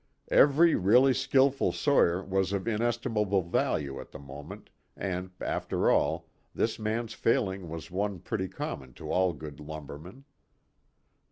[0.31, 6.79] Every really skilful sawyer was of inestimable value at the moment, and, after all, this
[6.79, 10.25] man's failing was one pretty common to all good lumbermen.